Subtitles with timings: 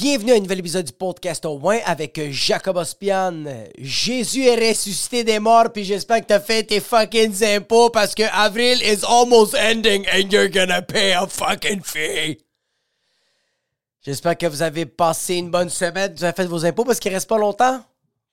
[0.00, 3.44] Bienvenue à un nouvel épisode du podcast au moins avec Jacob Ospian.
[3.76, 8.22] Jésus est ressuscité des morts, puis j'espère que t'as fait tes fucking impôts parce que
[8.32, 12.38] avril is almost ending and you're gonna pay a fucking fee.
[14.00, 17.12] J'espère que vous avez passé une bonne semaine, vous avez fait vos impôts parce qu'il
[17.12, 17.84] reste pas longtemps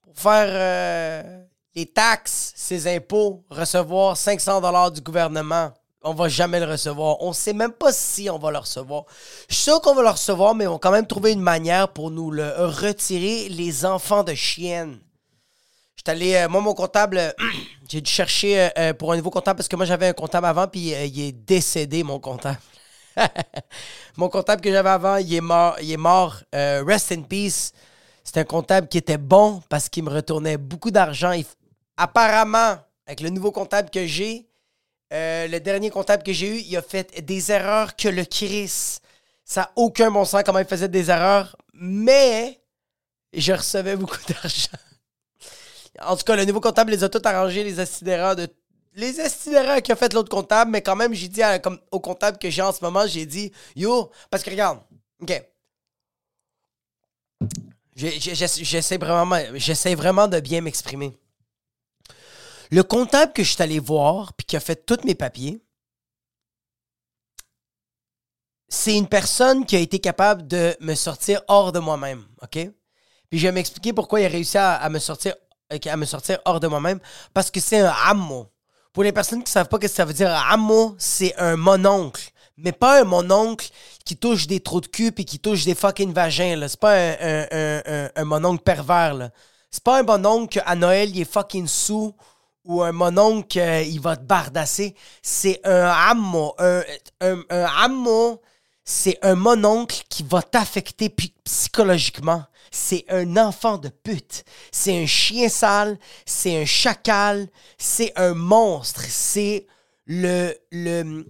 [0.03, 1.43] pour faire euh,
[1.75, 5.73] les taxes, ces impôts, recevoir 500 dollars du gouvernement
[6.03, 7.21] on va jamais le recevoir.
[7.21, 9.05] On sait même pas si on va le recevoir.
[9.49, 11.89] Je suis sûr qu'on va le recevoir, mais on va quand même trouver une manière
[11.89, 14.99] pour nous le retirer, les enfants de chienne.
[15.95, 17.31] J'étais allé, euh, moi, mon comptable, euh,
[17.89, 20.67] j'ai dû chercher euh, pour un nouveau comptable parce que moi, j'avais un comptable avant,
[20.67, 22.59] puis il est décédé, mon comptable.
[24.17, 25.75] mon comptable que j'avais avant, il est mort.
[25.81, 26.41] Il est mort.
[26.53, 27.71] rest in peace.
[28.23, 31.31] C'est un comptable qui était bon parce qu'il me retournait beaucoup d'argent.
[31.95, 32.75] Apparemment,
[33.07, 34.46] avec le nouveau comptable que j'ai,
[35.13, 38.99] euh, le dernier comptable que j'ai eu, il a fait des erreurs que le Chris.
[39.45, 42.59] Ça n'a aucun bon sens comment il faisait des erreurs, mais
[43.33, 44.77] je recevais beaucoup d'argent.
[46.01, 48.47] En tout cas, le nouveau comptable les a tout arrangés, les d'erreurs de.
[48.95, 49.13] Les
[49.83, 51.41] qui a fait l'autre comptable, mais quand même, j'ai dit
[51.91, 54.79] au comptable que j'ai en ce moment, j'ai dit Yo, parce que regarde,
[55.21, 55.43] OK.
[57.95, 59.37] J'essaie vraiment,
[59.95, 61.17] vraiment de bien m'exprimer.
[62.71, 65.61] Le comptable que je suis allé voir, puis qui a fait tous mes papiers,
[68.69, 72.69] c'est une personne qui a été capable de me sortir hors de moi-même, OK?
[73.29, 75.35] Puis je vais m'expliquer pourquoi il a réussi à, me sortir,
[75.69, 76.99] à me sortir hors de moi-même.
[77.33, 78.51] Parce que c'est un ammo.
[78.93, 81.55] Pour les personnes qui ne savent pas ce que ça veut dire, ammo, c'est un
[81.55, 82.31] mononcle.
[82.57, 83.69] Mais pas un mononcle
[84.03, 86.67] qui touche des trous de cul et qui touche des fucking vagins.
[86.67, 89.29] C'est pas un, un, un, mononcle pervers.
[89.69, 92.15] C'est pas un mononcle qu'à Noël, il est fucking sous
[92.67, 94.93] ou un mononcle, euh, il va te bardasser.
[95.21, 96.53] C'est un amo.
[96.59, 96.83] Un,
[97.21, 98.37] un,
[98.83, 101.09] c'est un mononcle qui va t'affecter
[101.43, 102.43] psychologiquement.
[102.71, 104.43] C'est un enfant de pute.
[104.71, 105.97] C'est un chien sale.
[106.25, 107.49] C'est un chacal.
[107.77, 109.03] C'est un monstre.
[109.09, 109.67] C'est
[110.05, 111.25] le, le,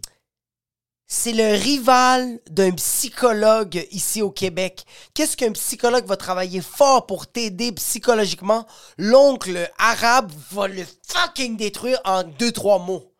[1.08, 4.86] c'est le rival d'un psychologue ici au Québec.
[5.14, 8.66] Qu'est-ce qu'un psychologue va travailler fort pour t'aider psychologiquement?
[8.98, 13.14] L'oncle arabe va le fucking détruire en deux, trois mots.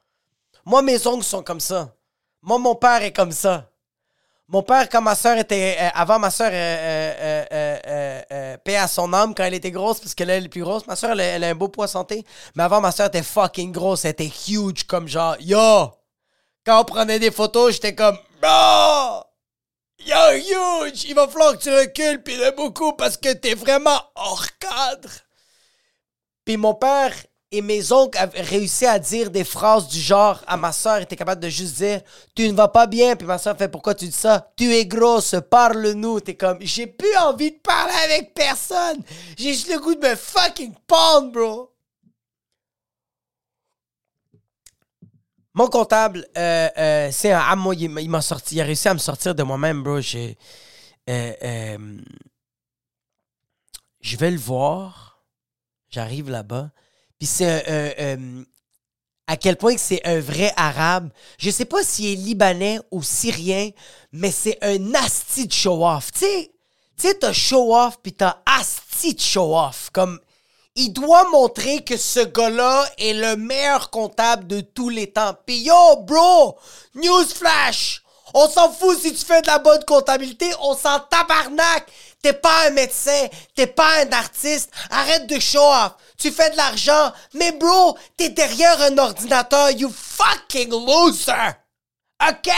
[0.66, 1.96] Moi, mes oncles sont comme ça.
[2.42, 3.72] Moi, mon père est comme ça.
[4.50, 5.78] Mon père, quand ma soeur était.
[5.80, 7.46] Euh, avant, ma soeur, euh,
[8.32, 10.88] euh, paix à son âme quand elle était grosse, parce qu'elle est plus grosse.
[10.88, 12.26] Ma soeur, elle, a un beau poids santé.
[12.56, 14.06] Mais avant, ma soeur était fucking grosse.
[14.06, 15.92] Elle était huge, comme genre, yo!
[16.68, 19.22] Quand on prenait des photos, j'étais comme Oh!
[20.06, 21.06] You're huge!
[21.06, 25.10] Il va falloir que tu recules puis de beaucoup parce que t'es vraiment hors cadre.
[26.44, 27.14] Puis mon père
[27.54, 31.16] et mes oncles avaient réussi à dire des phrases du genre à ma soeur, était
[31.16, 32.02] capable de juste dire
[32.36, 33.16] Tu ne vas pas bien.
[33.16, 34.52] Puis ma soeur fait Pourquoi tu dis ça?
[34.58, 36.20] Tu es grosse, parle-nous.
[36.20, 39.02] T'es comme J'ai plus envie de parler avec personne.
[39.38, 41.77] J'ai juste le goût de me fucking pendre, bro.
[45.58, 49.00] Mon comptable, euh, euh, c'est un moi, il, m'a sorti, il a réussi à me
[49.00, 49.98] sortir de moi-même, bro.
[51.10, 51.98] Euh,
[54.00, 55.24] je vais le voir.
[55.90, 56.70] J'arrive là-bas.
[57.18, 58.20] Puis c'est
[59.26, 61.10] à quel point c'est un vrai arabe.
[61.40, 63.72] Je sais pas s'il est libanais ou syrien,
[64.12, 66.12] mais c'est un asti de show-off.
[66.12, 66.52] Tu sais,
[66.96, 69.90] tu sais, t'as show-off puis t'as asti de show-off.
[69.92, 70.20] Comme
[70.78, 75.36] il doit montrer que ce gars-là est le meilleur comptable de tous les temps.
[75.46, 76.56] Puis yo, bro,
[76.94, 78.04] newsflash,
[78.36, 81.92] on s'en fout si tu fais de la bonne comptabilité, on s'en tabarnak.
[82.22, 85.94] T'es pas un médecin, t'es pas un artiste, arrête de show off.
[86.18, 91.56] Tu fais de l'argent, mais bro, t'es derrière un ordinateur, you fucking loser.
[92.22, 92.52] OK?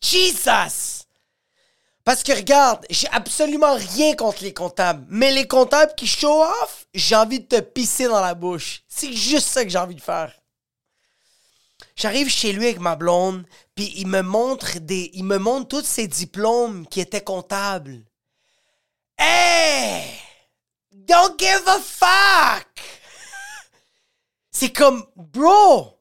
[0.00, 0.93] Jesus!
[2.04, 5.06] Parce que regarde, j'ai absolument rien contre les comptables.
[5.08, 8.82] Mais les comptables qui show off, j'ai envie de te pisser dans la bouche.
[8.88, 10.32] C'est juste ça que j'ai envie de faire.
[11.96, 15.86] J'arrive chez lui avec ma blonde, puis il me montre des, il me montre tous
[15.86, 18.04] ses diplômes qui étaient comptables.
[19.16, 20.02] Hey!
[20.90, 22.68] Don't give a fuck!
[24.50, 26.00] C'est comme, bro,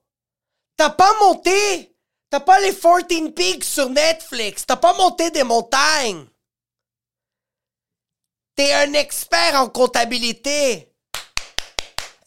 [0.76, 1.93] t'as pas monté?
[2.34, 4.66] T'as pas les 14 Pigs sur Netflix.
[4.66, 6.26] T'as pas monté des montagnes.
[8.56, 10.92] T'es un expert en comptabilité.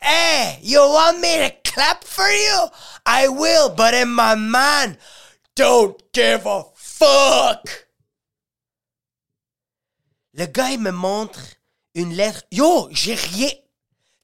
[0.00, 2.70] Hey, you want me to clap for you?
[3.04, 4.96] I will, but in my mind,
[5.56, 7.88] don't give a fuck.
[10.34, 11.40] Le gars, il me montre
[11.96, 12.44] une lettre.
[12.52, 13.50] Yo, j'ai rien.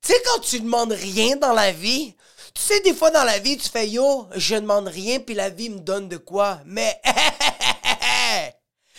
[0.00, 2.14] Tu sais, quand tu demandes rien dans la vie,
[2.54, 5.50] tu sais, des fois dans la vie, tu fais yo, je demande rien, puis la
[5.50, 6.60] vie me donne de quoi.
[6.64, 7.00] Mais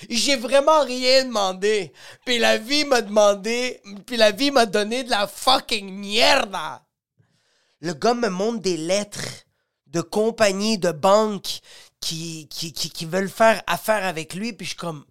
[0.09, 1.93] J'ai vraiment rien demandé.
[2.25, 6.83] Puis la vie m'a demandé, puis la vie m'a donné de la fucking mierda.
[7.81, 9.45] Le gars me montre des lettres
[9.87, 11.59] de compagnies, de banques
[11.99, 15.05] qui, qui, qui, qui veulent faire affaire avec lui, puis je suis comme,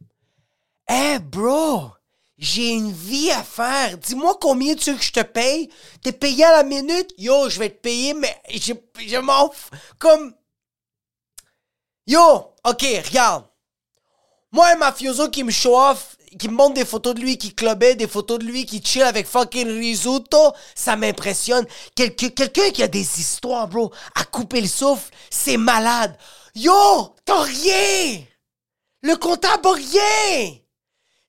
[0.89, 1.91] hey bro,
[2.43, 3.97] j'ai une vie à faire.
[3.99, 5.71] Dis-moi combien tu veux que je te paye.
[6.03, 7.15] T'es payé à la minute?
[7.17, 9.71] Yo, je vais te payer, mais je, je m'en fous.
[10.01, 10.35] Comme.
[12.05, 13.45] Yo, ok, regarde.
[14.51, 17.95] Moi, un mafioso qui me chauffe, qui me montre des photos de lui qui clubait,
[17.95, 21.65] des photos de lui qui chill avec fucking risotto, ça m'impressionne.
[21.95, 26.19] Quelqu'un qui a des histoires, bro, à couper le souffle, c'est malade.
[26.57, 28.25] Yo, t'as rien!
[29.03, 30.62] Le comptable a rien!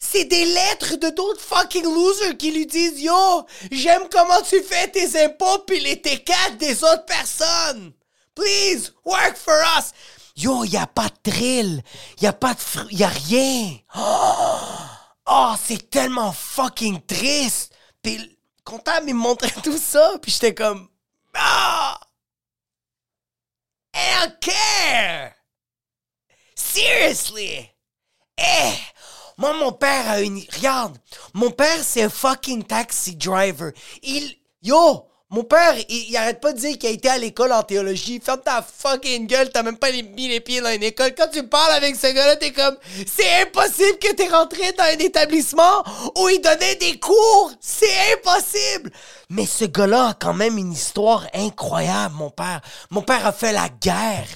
[0.05, 4.89] C'est des lettres de d'autres fucking losers qui lui disent Yo, j'aime comment tu fais
[4.89, 7.93] tes impôts pis les T4 des autres personnes.
[8.35, 9.93] Please, work for us.
[10.35, 11.83] Yo, y a pas de drill.
[12.21, 12.85] Y a pas de fr...
[12.91, 13.79] Y a rien.
[15.25, 17.73] Oh, c'est tellement fucking triste.
[18.01, 18.29] Puis le
[18.65, 20.15] comptable, il me montrait tout ça.
[20.21, 20.89] Puis j'étais comme.
[21.33, 21.97] Ah!
[23.95, 25.33] I don't care!
[26.55, 27.69] Seriously!
[28.37, 28.92] Eh!
[29.37, 30.41] Moi, mon père a une.
[30.55, 30.97] Regarde,
[31.33, 33.71] mon père, c'est un fucking taxi driver.
[34.01, 34.35] Il.
[34.61, 35.07] Yo!
[35.33, 38.21] Mon père, il, arrête pas de dire qu'il a été à l'école en théologie.
[38.23, 41.15] Ferme ta fucking gueule, t'as même pas mis les pieds dans une école.
[41.17, 42.77] Quand tu parles avec ce gars-là, t'es comme,
[43.07, 45.83] c'est impossible que t'es rentré dans un établissement
[46.19, 47.51] où il donnait des cours.
[47.59, 48.91] C'est impossible.
[49.29, 52.61] Mais ce gars-là a quand même une histoire incroyable, mon père.
[52.91, 54.27] Mon père a fait la guerre.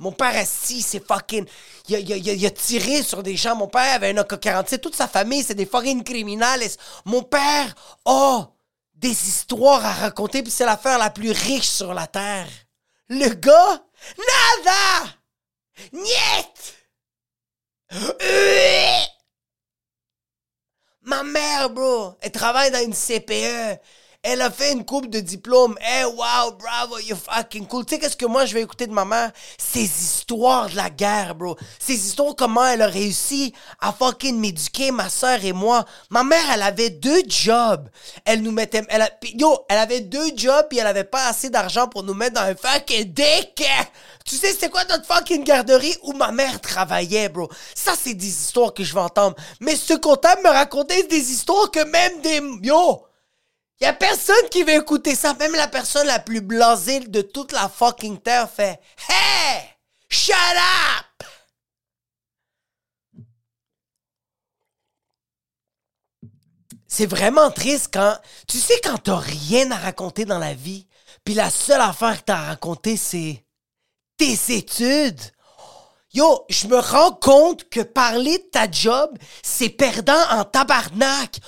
[0.00, 1.46] Mon père assis, c'est fucking.
[1.88, 3.54] Il a, a, tiré sur des gens.
[3.54, 4.80] Mon père avait un AK-47.
[4.80, 6.70] Toute sa famille, c'est des fucking criminels.
[7.04, 7.74] Mon père,
[8.06, 8.46] oh,
[8.94, 12.48] des histoires à raconter, puis c'est l'affaire la plus riche sur la terre.
[13.10, 13.84] Le gars,
[14.18, 15.10] nada!
[15.92, 16.76] Niet!
[21.02, 23.78] Ma mère, bro, elle travaille dans une CPE.
[24.22, 25.78] Elle a fait une coupe de diplôme.
[25.80, 27.86] Hey, wow, bravo, you fucking cool.
[27.86, 29.32] Tu sais, qu'est-ce que moi, je vais écouter de ma mère?
[29.56, 31.56] Ces histoires de la guerre, bro.
[31.78, 35.86] Ces histoires, comment elle a réussi à fucking m'éduquer, ma soeur et moi.
[36.10, 37.88] Ma mère, elle avait deux jobs.
[38.26, 38.84] Elle nous mettait...
[38.90, 42.34] Elle yo, elle avait deux jobs, puis elle avait pas assez d'argent pour nous mettre
[42.34, 43.86] dans un fucking daycare.
[44.26, 47.48] Tu sais, c'est quoi notre fucking garderie où ma mère travaillait, bro?
[47.74, 49.36] Ça, c'est des histoires que je vais entendre.
[49.60, 52.42] Mais ce comptable me racontait des histoires que même des...
[52.68, 53.06] Yo!
[53.80, 55.34] Y a personne qui veut écouter ça.
[55.34, 59.62] Même la personne la plus blasée de toute la fucking terre fait Hey!
[60.08, 61.26] Shut up!
[66.86, 68.18] C'est vraiment triste quand.
[68.48, 70.88] Tu sais, quand t'as rien à raconter dans la vie,
[71.24, 73.44] puis la seule affaire que t'as à raconter, c'est
[74.16, 75.20] tes études.
[76.12, 81.38] Yo, je me rends compte que parler de ta job, c'est perdant en tabarnak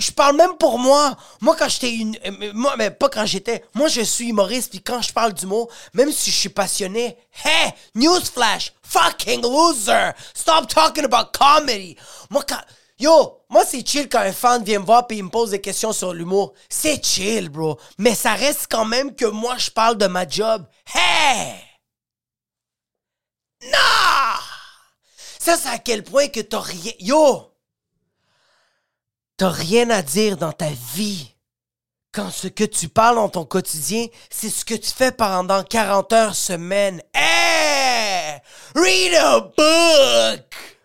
[0.00, 1.16] je parle même pour moi.
[1.40, 2.16] Moi, quand j'étais une.
[2.26, 3.64] Euh, moi, mais pas quand j'étais.
[3.74, 7.16] Moi, je suis humoriste, puis quand je parle du mot, même si je suis passionné,
[7.44, 10.12] hey, newsflash, fucking loser.
[10.34, 11.96] Stop talking about comedy.
[12.30, 12.60] Moi, quand.
[12.98, 15.60] Yo, moi, c'est chill quand un fan vient me voir et il me pose des
[15.60, 16.52] questions sur l'humour.
[16.68, 17.78] C'est chill, bro.
[17.98, 20.64] Mais ça reste quand même que moi, je parle de ma job.
[20.94, 21.54] Hey!
[23.64, 24.38] Non!
[25.38, 26.92] Ça, c'est à quel point que t'as rien.
[27.00, 27.51] Yo!
[29.42, 31.34] T'as rien à dire dans ta vie.
[32.12, 36.12] Quand ce que tu parles dans ton quotidien, c'est ce que tu fais pendant 40
[36.12, 37.02] heures semaine.
[37.12, 38.40] Hey!
[38.76, 40.78] Read a book!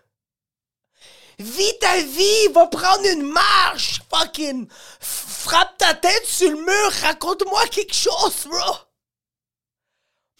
[1.38, 4.66] Vis ta vie, va prendre une marche, fucking
[4.98, 8.74] frappe ta tête sur le mur, raconte-moi quelque chose, bro.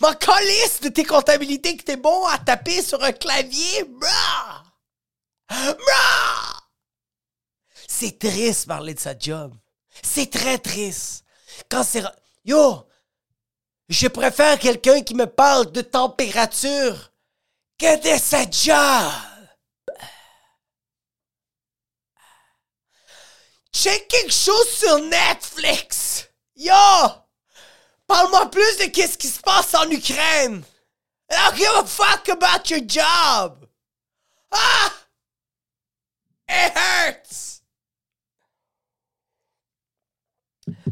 [0.01, 4.09] Ma colisse de tes comptabilités que t'es bon à taper sur un clavier, bro.
[5.49, 6.58] Bro!
[7.91, 9.57] C'est triste parler de sa job.
[10.03, 11.25] C'est très triste.
[11.71, 12.05] Quand c'est...
[12.45, 12.87] Yo!
[13.89, 17.11] Je préfère quelqu'un qui me parle de température
[17.79, 19.13] que de sa job.
[23.73, 26.29] Check quelque chose sur Netflix.
[26.57, 26.75] Yo!
[28.07, 30.63] Parle-moi plus de qu'est-ce qui se passe en Ukraine.
[31.31, 33.67] Don't give a fuck about your job.
[34.51, 34.93] Ah!
[36.49, 37.48] It hurts.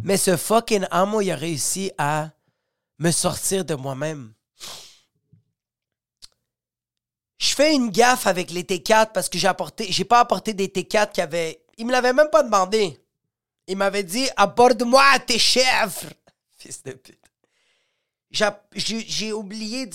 [0.07, 2.31] Mais ce fucking amo, il a réussi à
[3.01, 4.33] me sortir de moi-même.
[7.39, 10.69] Je fais une gaffe avec les T4 parce que j'ai apporté, j'ai pas apporté des
[10.69, 11.61] T4 qui avaient.
[11.77, 12.99] Il me l'avait même pas demandé.
[13.67, 16.13] Il m'avait dit apporte-moi tes chèvres.
[16.57, 17.19] Fils de pute.
[18.31, 19.91] J'a- J'ai oublié.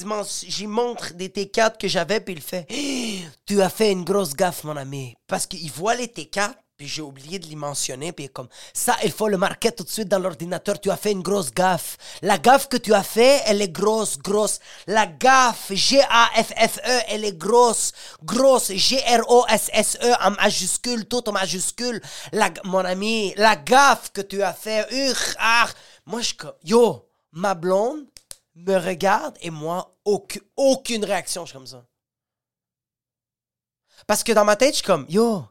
[0.45, 2.67] J'y montre des T4 que j'avais, puis il fait
[3.45, 5.15] Tu as fait une grosse gaffe, mon ami.
[5.25, 9.11] Parce qu'il voit les T4, puis j'ai oublié de les mentionner, puis comme Ça, il
[9.11, 10.81] faut le marquer tout de suite dans l'ordinateur.
[10.81, 11.95] Tu as fait une grosse gaffe.
[12.23, 14.59] La gaffe que tu as fait, elle est grosse, grosse.
[14.87, 17.91] La gaffe, G-A-F-F-E, elle est grosse,
[18.23, 18.71] grosse.
[18.71, 22.01] G-R-O-S-S-E en majuscule, tout en majuscule.
[22.63, 25.35] Mon ami, la gaffe que tu as fait, urgh.
[26.07, 28.07] Moi, je comme Yo, ma blonde
[28.55, 31.45] me regarde et moi, aucune, aucune réaction.
[31.45, 31.85] Je suis comme ça.
[34.07, 35.45] Parce que dans ma tête, je suis comme, yo,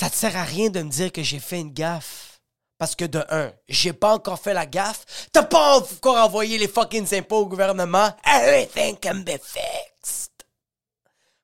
[0.00, 2.40] ça te sert à rien de me dire que j'ai fait une gaffe.
[2.78, 5.28] Parce que de un, j'ai pas encore fait la gaffe.
[5.30, 8.16] T'as pas encore envoyé les fucking impôts au gouvernement.
[8.24, 10.32] Everything can be fixed.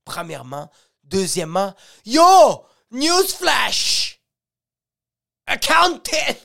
[0.06, 0.70] Premièrement.
[1.04, 1.74] Deuxièmement,
[2.06, 4.22] yo, newsflash.
[5.46, 6.38] Accountant.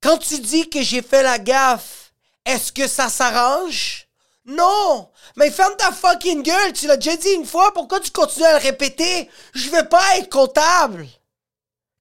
[0.00, 2.14] Quand tu dis que j'ai fait la gaffe,
[2.46, 4.05] est-ce que ça s'arrange?
[4.46, 5.10] Non!
[5.36, 6.72] Mais ferme ta fucking gueule!
[6.72, 9.28] Tu l'as déjà dit une fois, pourquoi tu continues à le répéter?
[9.54, 11.06] Je veux pas être comptable!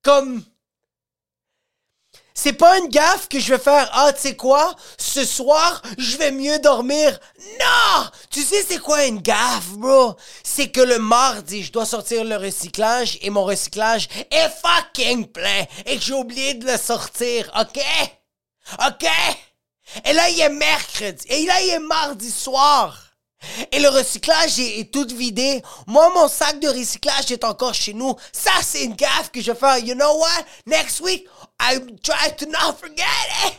[0.04, 0.44] Comme.
[2.38, 3.90] C'est pas une gaffe que je vais faire.
[3.94, 4.76] Ah, tu sais quoi?
[5.00, 7.18] Ce soir, je vais mieux dormir.
[7.60, 8.10] Non!
[8.30, 10.16] Tu sais, c'est quoi une gaffe, bro?
[10.44, 15.66] C'est que le mardi, je dois sortir le recyclage et mon recyclage est fucking plein
[15.86, 17.82] et que j'ai oublié de le sortir, ok?
[18.86, 19.08] Ok?
[20.04, 21.26] Et là, il est mercredi.
[21.30, 23.02] Et là, il est mardi soir.
[23.72, 25.62] Et le recyclage est, tout vidé.
[25.88, 28.16] Moi, mon sac de recyclage est encore chez nous.
[28.32, 29.78] Ça, c'est une gaffe que je faire.
[29.78, 30.46] You know what?
[30.66, 31.28] Next week,
[31.60, 33.04] I try to not forget
[33.46, 33.54] it.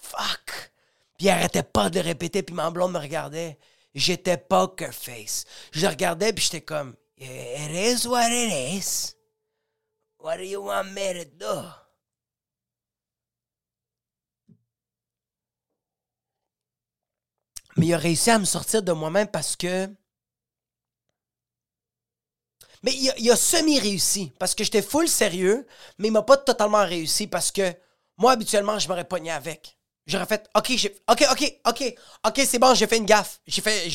[0.00, 0.72] Fuck.
[1.18, 3.58] Puis il arrêtait pas de répéter, puis ma me regardait.
[3.94, 5.44] J'étais poker face.
[5.72, 9.14] Je le regardais, puis j'étais comme, It is what it is.
[10.18, 11.85] What do you want me to do?
[17.76, 19.88] Mais il a réussi à me sortir de moi-même parce que.
[22.82, 25.66] Mais il a, semi-réussi parce que j'étais full sérieux,
[25.98, 27.74] mais il m'a pas totalement réussi parce que
[28.16, 29.76] moi, habituellement, je m'aurais pogné avec.
[30.06, 30.72] J'aurais fait, OK,
[31.08, 31.94] OK, OK, OK,
[32.26, 33.40] OK, c'est bon, j'ai fait une gaffe.
[33.46, 33.90] J'ai fait,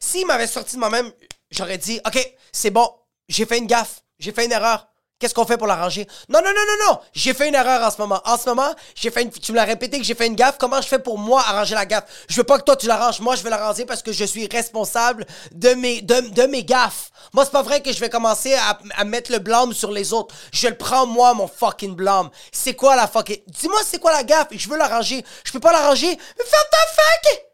[0.00, 1.12] s'il m'avait sorti de moi-même,
[1.50, 2.90] j'aurais dit, OK, c'est bon,
[3.28, 4.91] j'ai fait une gaffe, j'ai fait une erreur.
[5.22, 6.04] Qu'est-ce qu'on fait pour l'arranger?
[6.28, 7.00] Non, non, non, non, non!
[7.12, 8.20] J'ai fait une erreur en ce moment.
[8.24, 9.30] En ce moment, j'ai fait une...
[9.30, 10.56] tu me l'as répété que j'ai fait une gaffe.
[10.58, 12.02] Comment je fais pour moi arranger la gaffe?
[12.28, 13.20] Je veux pas que toi tu l'arranges.
[13.20, 17.12] Moi, je veux l'arranger parce que je suis responsable de mes, de, de mes gaffes.
[17.32, 20.12] Moi, c'est pas vrai que je vais commencer à, à mettre le blâme sur les
[20.12, 20.34] autres.
[20.52, 22.28] Je le prends moi, mon fucking blâme.
[22.50, 23.42] C'est quoi la fucking.
[23.46, 24.48] Dis-moi, c'est quoi la gaffe?
[24.50, 25.24] Je veux l'arranger.
[25.44, 26.10] Je peux pas l'arranger.
[26.10, 27.44] Mais ferme ta fuck!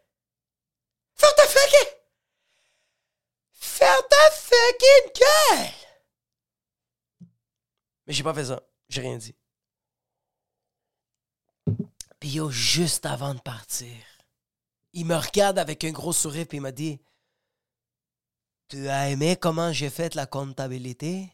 [1.16, 1.98] Ferme ta fuck!
[3.60, 5.68] Ferme ta fucking gueule!
[8.08, 8.62] Mais j'ai pas fait ça.
[8.88, 9.34] J'ai rien dit.
[12.18, 13.94] Puis yo, juste avant de partir,
[14.94, 16.98] il me regarde avec un gros sourire puis il m'a dit
[18.68, 21.28] Tu as aimé comment j'ai fait la comptabilité?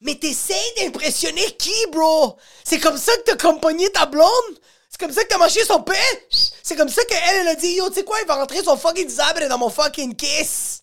[0.00, 2.36] Mais t'essayes d'impressionner qui, bro?
[2.64, 4.58] C'est comme ça que t'as accompagné ta blonde?
[4.90, 5.94] C'est comme ça que t'as mangé son pain?
[6.62, 8.76] C'est comme ça qu'elle, elle a dit, yo, tu sais quoi, il va rentrer son
[8.76, 10.82] fucking zabre dans mon fucking kiss.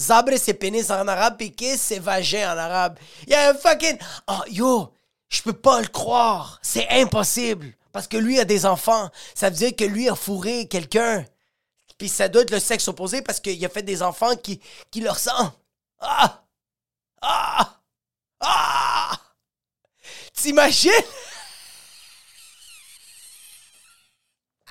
[0.00, 2.98] Zabre, c'est pénis en arabe, kiss, c'est vagin en arabe.
[3.26, 3.98] Il y a un fucking...
[4.28, 4.94] Oh, yo,
[5.28, 6.58] je peux pas le croire.
[6.62, 7.74] C'est impossible.
[7.92, 9.10] Parce que lui a des enfants.
[9.34, 11.26] Ça veut dire que lui a fourré quelqu'un.
[11.98, 14.58] Puis ça doit être le sexe opposé parce qu'il a fait des enfants qui,
[14.90, 15.52] qui le ressemblent.
[16.00, 16.44] Ah!
[17.20, 17.78] Ah!
[18.40, 19.20] Ah!
[20.32, 20.92] T'imagines?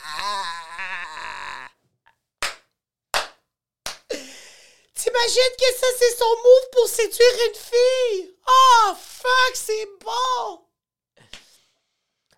[0.04, 0.60] Ah!
[5.20, 8.36] T'imagines que ça, c'est son move pour séduire une fille?
[8.48, 10.62] Oh, fuck, c'est bon!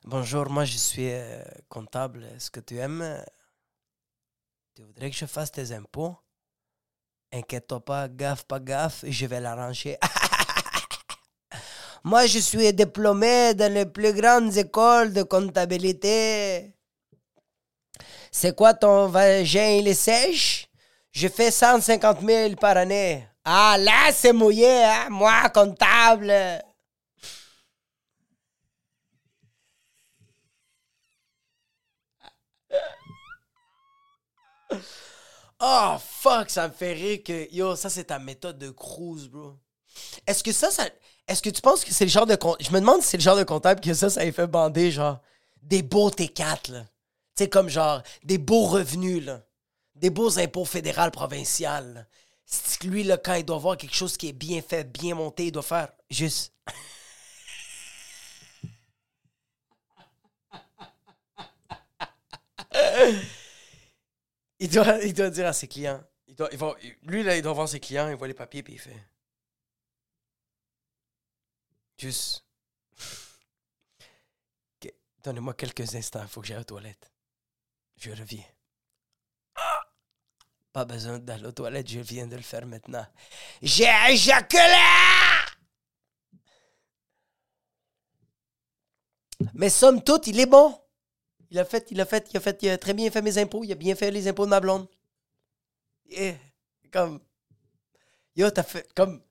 [0.05, 2.23] Bonjour, moi je suis euh, comptable.
[2.35, 3.01] Est-ce que tu aimes?
[3.03, 3.21] euh,
[4.75, 6.15] Tu voudrais que je fasse tes impôts?
[7.31, 9.97] Inquiète-toi pas, gaffe, pas gaffe, je vais l'arranger.
[12.03, 16.73] moi je suis diplômé dans les plus grandes écoles de comptabilité.
[18.31, 20.70] C'est quoi ton vagin, il est sèche?
[21.11, 23.27] Je fais 150 000 par année.
[23.43, 25.07] Ah, là, c'est mouillé, hein?
[25.09, 26.33] Moi, comptable.
[35.59, 37.53] Oh, fuck, ça me fait rire que...
[37.53, 39.59] Yo, ça, c'est ta méthode de cruise, bro.
[40.25, 40.87] Est-ce que ça, ça...
[41.27, 42.37] Est-ce que tu penses que c'est le genre de...
[42.59, 44.91] Je me demande si c'est le genre de comptable que ça, ça lui fait bander,
[44.91, 45.19] genre,
[45.61, 46.81] des beaux T4, là.
[47.35, 49.41] Tu sais, comme genre, des beaux revenus, là
[50.01, 52.09] des beaux impôts fédéral, provincial.
[52.83, 55.51] Lui, là, quand il doit voir quelque chose qui est bien fait, bien monté, il
[55.51, 56.53] doit faire juste.
[64.59, 66.03] il, doit, il doit dire à ses clients.
[66.27, 66.49] Il doit,
[66.81, 69.07] il lui, là, il doit voir ses clients, il voit les papiers, puis il fait.
[71.97, 72.43] Juste.
[75.23, 77.11] Donnez-moi quelques instants, il faut que j'aille aux toilettes.
[77.97, 78.43] Je reviens.
[80.73, 83.05] Pas besoin d'aller aux toilettes, je viens de le faire maintenant.
[83.61, 84.61] J'ai éjaculé!
[89.53, 90.77] Mais somme toute, il est bon.
[91.49, 93.37] Il a fait, il a fait, il a fait, il a très bien fait mes
[93.37, 93.63] impôts.
[93.63, 94.87] Il a bien fait les impôts de ma blonde.
[96.09, 96.35] Et
[96.91, 97.19] comme,
[98.35, 99.21] yo, t'as fait, comme,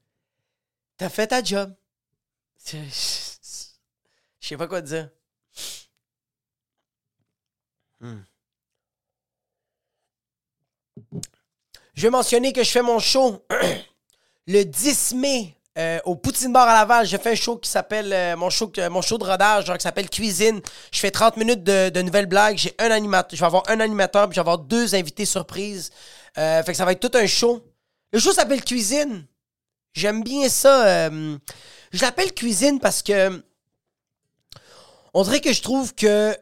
[0.97, 1.75] t'as fait ta job.
[2.67, 2.77] Je
[4.41, 5.11] je sais pas quoi dire.
[8.01, 8.23] Hmm.
[11.95, 13.45] Je vais mentionner que je fais mon show
[14.47, 17.07] le 10 mai euh, au Poutine Bar à Laval.
[17.07, 19.77] Je fais un show qui s'appelle euh, mon show euh, mon show de rodage genre,
[19.77, 20.61] qui s'appelle Cuisine.
[20.93, 22.57] Je fais 30 minutes de, nouvelles blagues.
[22.57, 25.91] J'ai un animateur, je vais avoir un animateur puis je vais avoir deux invités surprises.
[26.35, 27.65] Fait que ça va être tout un show.
[28.13, 29.27] Le show s'appelle Cuisine.
[29.93, 31.11] J'aime bien ça.
[31.11, 33.43] je l'appelle Cuisine parce que
[35.13, 36.37] on dirait que je trouve que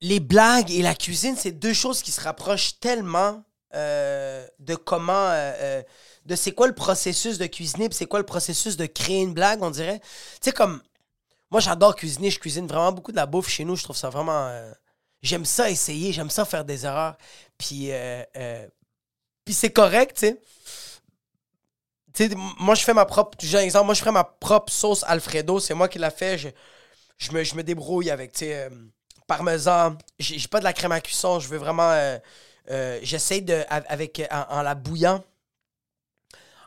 [0.00, 3.42] les blagues et la cuisine, c'est deux choses qui se rapprochent tellement
[3.74, 5.12] euh, de comment.
[5.12, 5.82] euh, euh,
[6.26, 9.32] de c'est quoi le processus de cuisiner, puis c'est quoi le processus de créer une
[9.34, 10.00] blague, on dirait.
[10.00, 10.06] Tu
[10.42, 10.82] sais, comme.
[11.50, 14.10] Moi, j'adore cuisiner, je cuisine vraiment beaucoup de la bouffe chez nous, je trouve ça
[14.10, 14.50] vraiment.
[15.22, 17.16] j'aime ça essayer, j'aime ça faire des erreurs.
[17.58, 17.90] Puis.
[19.44, 20.26] puis c'est correct, tu
[22.14, 22.30] sais.
[22.58, 23.38] Moi, je fais ma propre.
[23.40, 26.38] J'ai un exemple, moi, je ferais ma propre sauce Alfredo, c'est moi qui la fais.
[26.38, 28.68] Je, me, je me débrouille avec, tu sais,
[29.26, 29.96] parmesan.
[30.18, 31.92] J'ai pas de la crème à cuisson, je veux vraiment.
[32.70, 33.62] Euh, J'essaie de.
[33.68, 35.24] Avec, en, la bouillant,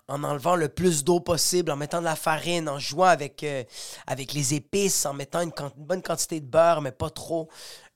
[0.08, 3.64] en enlevant le plus d'eau possible, en mettant de la farine, en jouant avec, euh,
[4.08, 7.50] avec les épices, en mettant une, bonne quantité de beurre, mais pas trop.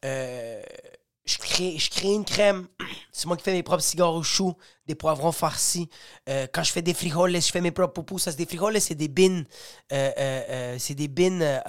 [0.06, 0.62] Euh,
[1.26, 2.68] je, crée, je crée une crème.
[3.12, 5.90] C'est moi qui fais mes propres cigares au chou, des poivrons farcis.
[6.54, 8.30] Quand je fais des frijoles, je fais mes propres poupous.
[8.38, 9.46] Des frijoles, c'est des bines.
[9.90, 11.62] c'est des bines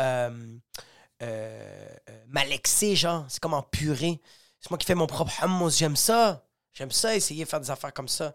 [2.28, 3.24] malaxées, genre.
[3.28, 4.20] C'est comme en purée.
[4.60, 5.76] C'est moi qui fais mon propre hummus.
[5.76, 6.44] J'aime ça.
[6.78, 8.32] J'aime ça, essayer de faire des affaires comme ça.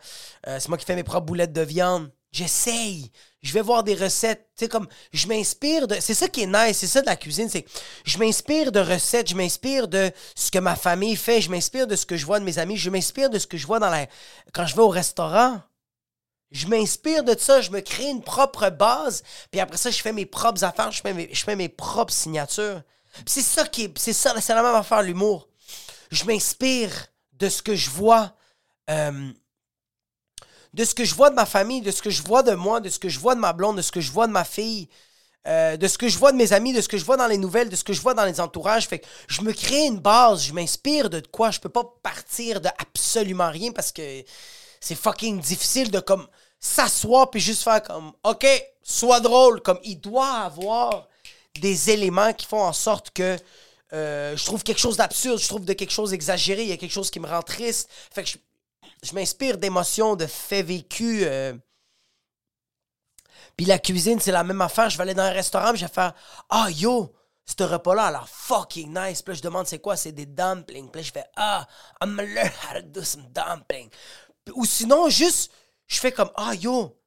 [0.47, 2.11] Euh, c'est moi qui fais mes propres boulettes de viande.
[2.33, 3.11] J'essaye.
[3.41, 4.49] Je vais voir des recettes.
[4.57, 5.95] Tu sais, comme, je m'inspire de.
[5.99, 7.47] C'est ça qui est nice, c'est ça de la cuisine.
[7.47, 7.65] C'est
[8.03, 11.95] je m'inspire de recettes, je m'inspire de ce que ma famille fait, je m'inspire de
[11.95, 13.89] ce que je vois de mes amis, je m'inspire de ce que je vois dans
[13.89, 14.07] la.
[14.51, 15.61] Quand je vais au restaurant.
[16.51, 20.13] Je m'inspire de ça, je me crée une propre base, puis après ça, je fais
[20.13, 22.83] mes propres affaires, je fais mes, je fais mes propres signatures.
[23.25, 23.97] C'est ça qui est.
[23.97, 25.47] C'est ça, c'est la même affaire, l'humour.
[26.11, 28.33] Je m'inspire de ce que je vois.
[28.89, 29.31] euh,
[30.73, 32.79] de ce que je vois de ma famille, de ce que je vois de moi,
[32.79, 34.43] de ce que je vois de ma blonde, de ce que je vois de ma
[34.43, 34.89] fille,
[35.47, 37.27] euh, de ce que je vois de mes amis, de ce que je vois dans
[37.27, 38.87] les nouvelles, de ce que je vois dans les entourages.
[38.87, 41.51] Fait que je me crée une base, je m'inspire de quoi.
[41.51, 44.23] Je peux pas partir de absolument rien parce que
[44.79, 46.27] c'est fucking difficile de comme
[46.59, 48.45] s'asseoir puis juste faire comme OK,
[48.81, 49.61] sois drôle.
[49.61, 51.07] Comme il doit avoir
[51.59, 53.37] des éléments qui font en sorte que
[53.93, 56.77] euh, je trouve quelque chose d'absurde, je trouve de quelque chose d'exagéré, il y a
[56.77, 57.89] quelque chose qui me rend triste.
[58.11, 58.29] Fait que
[59.03, 61.23] je, m'inspire d'émotions, de faits vécus.
[61.25, 61.53] euh.
[63.55, 64.89] Puis la cuisine, c'est la même affaire.
[64.89, 66.13] Je vais aller dans un restaurant, je vais faire
[66.49, 67.13] Ah yo,
[67.45, 69.21] ce repas-là a l'air fucking nice.
[69.21, 69.95] Puis là, je demande c'est quoi?
[69.95, 70.89] C'est des dumplings.
[70.89, 71.67] Puis là, je fais Ah,
[72.01, 73.91] I'm learn how to do some dumplings.
[74.55, 75.51] Ou sinon, juste,
[75.85, 77.02] je fais comme Ah yo, ça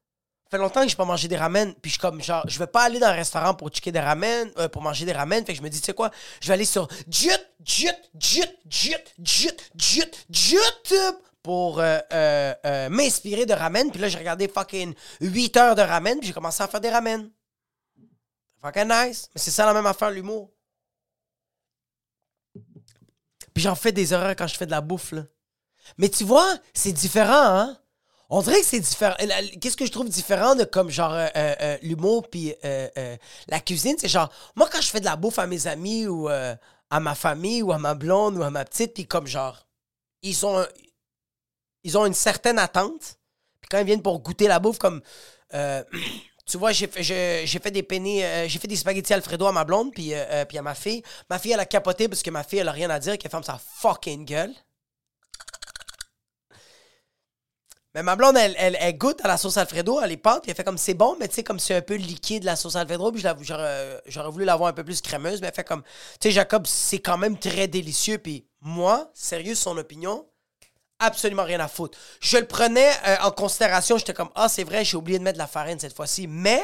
[0.49, 1.73] fait longtemps que j'ai pas mangé des ramen.
[1.75, 3.99] Puis je suis comme genre, je vais pas aller dans un restaurant pour checker des
[3.99, 5.45] ramen, euh, pour manger des ramen.
[5.45, 7.29] Fait que je me dis, tu sais quoi, je vais aller sur Jut,
[7.63, 11.15] Jut, Jut, Jut, Jut, Jut, YouTube
[11.47, 13.89] pour euh, euh, euh, m'inspirer de ramen.
[13.89, 16.19] Puis là, j'ai regardé fucking 8 heures de ramen.
[16.19, 17.31] Puis j'ai commencé à faire des ramen.
[18.61, 19.29] Fucking nice.
[19.33, 20.51] Mais c'est ça la même affaire, l'humour.
[23.53, 25.23] Puis j'en fais des erreurs quand je fais de la bouffe, là.
[25.97, 27.77] Mais tu vois, c'est différent, hein?
[28.29, 29.15] On dirait que c'est différent.
[29.61, 32.53] Qu'est-ce que je trouve différent de comme genre euh, euh, euh, l'humour puis
[33.47, 36.27] la cuisine, c'est genre moi quand je fais de la bouffe à mes amis ou
[36.27, 39.65] à ma famille ou à ma blonde ou à ma petite puis comme genre
[40.21, 40.65] ils ont
[41.83, 43.17] ils ont une certaine attente.
[43.61, 45.01] Puis quand ils viennent pour goûter la bouffe comme
[46.45, 48.05] tu vois, j'ai fait, fait des penne,
[48.47, 50.11] j'ai fait des spaghettis Alfredo à ma blonde puis,
[50.49, 51.01] puis à ma fille.
[51.29, 53.31] Ma fille elle a capoté parce que ma fille elle a rien à dire qu'elle
[53.31, 54.53] ferme sa fucking gueule.
[57.95, 60.57] Mais ma blonde, elle, elle, goûte à la sauce Alfredo, elle est pâte, puis elle
[60.57, 63.11] fait comme c'est bon, mais tu sais, comme c'est un peu liquide la sauce Alfredo,
[63.11, 65.83] puis j'aurais voulu l'avoir un peu plus crémeuse, mais elle fait comme,
[66.19, 70.25] tu sais, Jacob, c'est quand même très délicieux, puis moi, sérieux, son opinion,
[70.99, 71.97] absolument rien à foutre.
[72.19, 75.37] Je le prenais euh, en considération, j'étais comme, ah, c'est vrai, j'ai oublié de mettre
[75.37, 76.61] de la farine cette fois-ci, mais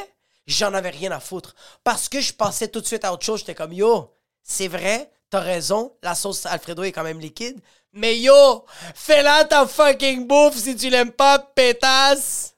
[0.47, 1.55] j'en avais rien à foutre.
[1.83, 5.11] Parce que je pensais tout de suite à autre chose, j'étais comme, yo, c'est vrai,
[5.33, 7.59] t'as raison, la sauce Alfredo est quand même liquide.
[7.91, 12.55] Mais yo, fais-la ta fucking bouffe si tu l'aimes pas, pétasse!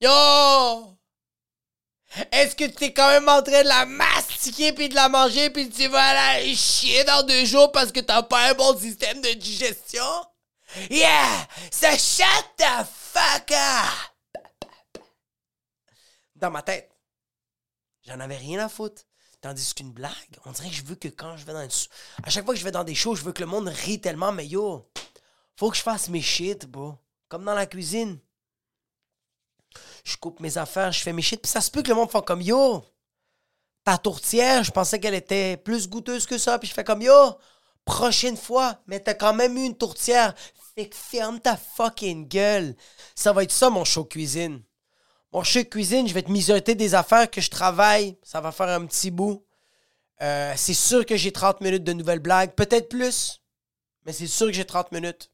[0.00, 0.98] Yo!
[2.32, 5.50] Est-ce que tu es quand même en train de la mastiquer puis de la manger
[5.50, 9.20] puis tu vas aller chier dans deux jours parce que t'as pas un bon système
[9.20, 10.26] de digestion?
[10.90, 11.46] Yeah!
[11.70, 13.56] Ça shut the fuck!
[16.34, 16.90] Dans ma tête,
[18.04, 19.07] j'en avais rien à foutre.
[19.40, 20.12] Tandis qu'une blague,
[20.44, 21.70] on dirait que je veux que quand je vais dans une...
[22.24, 24.00] À chaque fois que je vais dans des shows, je veux que le monde rit
[24.00, 24.90] tellement, mais yo,
[25.56, 26.94] faut que je fasse mes shit, bro.
[27.28, 28.18] Comme dans la cuisine
[30.04, 31.40] je coupe mes affaires, je fais mes shit.
[31.40, 32.84] Puis ça se peut que le monde fasse comme yo.
[33.84, 36.58] Ta tourtière, je pensais qu'elle était plus goûteuse que ça.
[36.58, 37.38] Puis je fais comme yo.
[37.84, 40.34] Prochaine fois, mais t'as quand même eu une tourtière.
[40.74, 42.76] Fait que ferme ta fucking gueule.
[43.14, 44.62] Ça va être ça mon show cuisine.
[45.32, 48.16] Mon show cuisine, je vais te misoter des affaires que je travaille.
[48.22, 49.44] Ça va faire un petit bout.
[50.22, 52.54] Euh, c'est sûr que j'ai 30 minutes de nouvelles blagues.
[52.54, 53.42] Peut-être plus.
[54.06, 55.30] Mais c'est sûr que j'ai 30 minutes.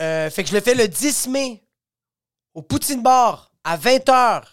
[0.00, 1.62] Euh, fait que je le fais le 10 mai
[2.54, 4.44] au Poutine Bar à 20h.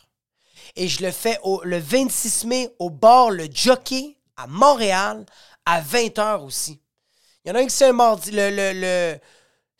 [0.76, 5.26] Et je le fais au, le 26 mai au bar Le Jockey à Montréal
[5.66, 6.82] à 20h aussi.
[7.44, 8.32] Il y en a un qui c'est un mardi.
[8.32, 9.20] Le, le,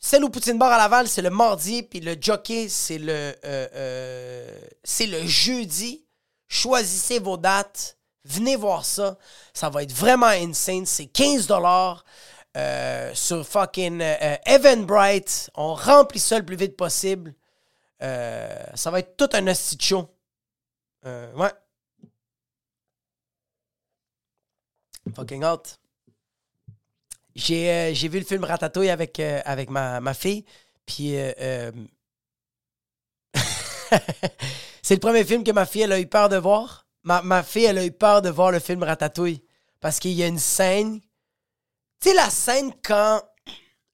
[0.02, 3.12] celle au Poutine Bar à Laval, c'est le mardi, puis le Jockey, c'est le,
[3.44, 6.06] euh, euh, c'est le jeudi.
[6.48, 7.98] Choisissez vos dates.
[8.24, 9.18] Venez voir ça.
[9.52, 10.86] Ça va être vraiment insane.
[10.86, 12.04] C'est 15 dollars.
[12.56, 14.02] Euh, sur fucking
[14.44, 15.50] Eventbrite.
[15.54, 17.34] On remplit ça le plus vite possible.
[18.00, 20.08] Ça va être tout un hostie show.
[21.04, 21.52] Ouais.
[25.14, 25.79] Fucking out.
[27.34, 30.44] J'ai, euh, j'ai vu le film Ratatouille avec, avec ma, ma fille.
[30.86, 31.14] Puis.
[34.82, 36.86] c'est le premier film que ma fille elle a eu peur de voir.
[37.02, 39.42] Ma, ma fille, elle a eu peur de voir le film Ratatouille.
[39.80, 41.00] Parce qu'il y a une scène.
[42.00, 43.22] Tu sais, la scène quand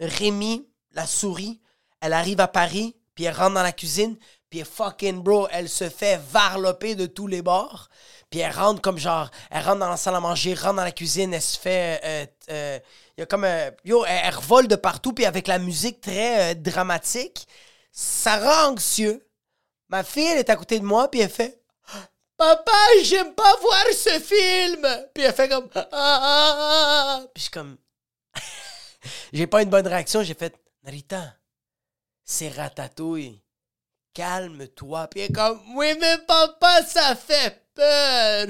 [0.01, 1.61] Rémi, la souris,
[2.01, 4.17] elle arrive à Paris puis elle rentre dans la cuisine,
[4.65, 7.89] fucking bro, elle se fait varloper de tous les bords.
[8.31, 10.93] Puis elle rentre comme genre, elle rentre dans la salle à manger, rentre dans la
[10.93, 12.01] cuisine, elle se fait.
[12.05, 12.79] Euh, euh,
[13.17, 13.45] y a comme.
[13.45, 17.47] Euh, yo, elle, revole de partout, puis avec la musique très dramatique,
[17.93, 19.25] ça rend anxieux.
[19.89, 21.63] Ma fille, elle est à côté de moi, puis elle fait.
[22.37, 24.87] Papa, j'aime pas voir ce film!
[25.15, 25.71] Puis elle fait comme.
[25.75, 27.79] Ah, ah, ah, puis je suis comme.
[29.33, 30.55] j'ai pas une bonne réaction, j'ai fait.
[30.83, 31.35] Narita,
[32.25, 33.41] c'est ratatouille.
[34.17, 35.09] Calme-toi.
[35.09, 38.47] Puis elle est comme, oui, mais papa, ça fait peur.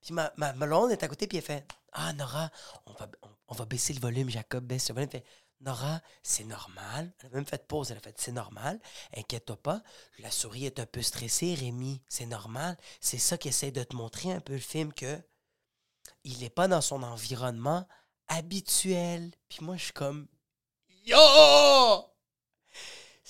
[0.00, 0.54] Puis ma, ma
[0.90, 2.50] est à côté, puis elle fait, ah, Nora,
[2.86, 4.30] on va, baisser le volume.
[4.30, 5.10] Jacob baisse le volume.
[5.12, 5.26] Elle fait,
[5.60, 7.12] Nora, c'est normal.
[7.20, 7.90] Elle a même fait pause.
[7.90, 8.80] Elle a fait, c'est normal.
[9.14, 9.82] Inquiète-toi pas.
[10.20, 12.00] La souris est un peu stressée, Rémi.
[12.08, 12.78] C'est normal.
[12.98, 15.18] C'est ça qui essaie de te montrer un peu le film que
[16.24, 17.86] il n'est pas dans son environnement
[18.28, 19.32] habituel.
[19.50, 20.28] Puis moi, je suis comme,
[21.04, 21.18] yo!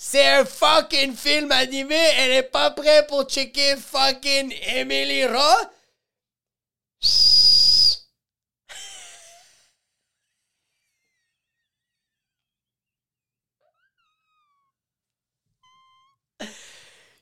[0.05, 1.95] C'est un fucking film animé.
[1.95, 5.71] Elle est pas prête pour checker fucking Emily Roth.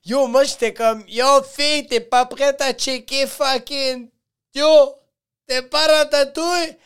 [0.05, 4.11] Yo, moi j'étais comme, yo fille, t'es pas prête à checker fucking.
[4.55, 4.95] Yo,
[5.47, 6.77] t'es pas ratatouille?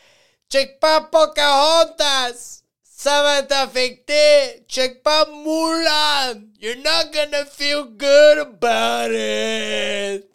[0.51, 2.64] Check pas Pocahontas!
[2.97, 4.65] Ça va t'affecter.
[4.67, 6.41] Check pas Mulan.
[6.59, 10.25] You're not gonna feel good about it.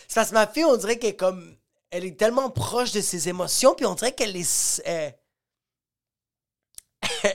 [0.09, 1.57] C'est parce que ma fille, on dirait qu'elle est comme.
[1.90, 4.46] Elle est tellement proche de ses émotions, puis on dirait qu'elle les.
[4.85, 5.14] Elle,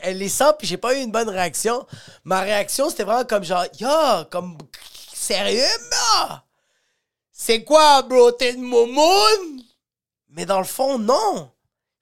[0.02, 1.86] elle les sent, puis j'ai pas eu une bonne réaction.
[2.24, 4.58] Ma réaction, c'était vraiment comme genre, yo, comme.
[5.14, 5.64] Sérieux,
[7.32, 8.32] C'est quoi, bro?
[8.32, 9.67] T'es une momoun?
[10.38, 11.52] Mais dans le fond, non.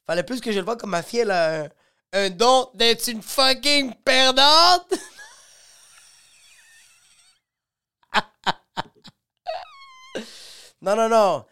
[0.06, 1.70] Fallait plus que je le vois comme ma fille, elle a
[2.12, 4.94] un, don d'être une fucking perdante.
[10.82, 11.46] non, non, non.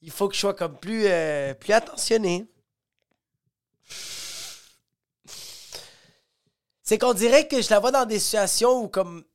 [0.00, 2.50] Il faut que je sois comme plus, euh, plus attentionné.
[6.82, 9.26] C'est qu'on dirait que je la vois dans des situations où comme...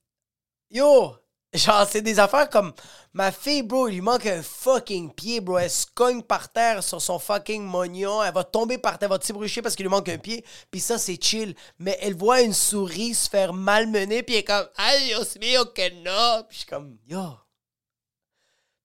[0.72, 1.16] Yo,
[1.54, 2.74] Genre, c'est des affaires comme
[3.14, 5.58] ma fille, bro, il lui manque un fucking pied, bro.
[5.58, 8.22] Elle se cogne par terre sur son fucking mognon.
[8.22, 10.44] Elle va tomber par terre, elle va t'ébrucher parce qu'il lui manque un pied.
[10.70, 11.56] Puis ça, c'est chill.
[11.80, 15.90] Mais elle voit une souris se faire malmener, puis elle est comme, Adios mio que
[16.04, 16.44] non.
[16.50, 17.38] Puis je suis comme, yo.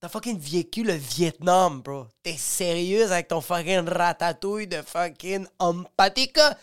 [0.01, 2.07] T'as fucking vécu le Vietnam, bro.
[2.23, 6.57] T'es sérieuse avec ton fucking ratatouille de fucking empatica?